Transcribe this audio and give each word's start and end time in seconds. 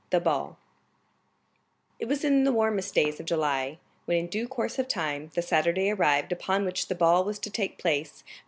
The 0.09 0.19
Ball 0.19 0.57
It 1.99 2.07
was 2.07 2.23
in 2.23 2.43
the 2.43 2.51
warmest 2.51 2.95
days 2.95 3.19
of 3.19 3.27
July, 3.27 3.77
when 4.05 4.17
in 4.17 4.25
due 4.29 4.47
course 4.47 4.79
of 4.79 4.87
time 4.87 5.29
the 5.35 5.43
Saturday 5.43 5.91
arrived 5.91 6.31
upon 6.31 6.65
which 6.65 6.87
the 6.87 6.95
ball 6.95 7.23
was 7.23 7.37
to 7.37 7.51
take 7.51 7.77
place 7.77 8.23
at 8.25 8.27
M. 8.27 8.33